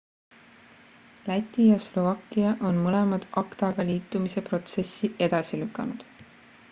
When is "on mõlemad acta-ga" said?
2.69-3.87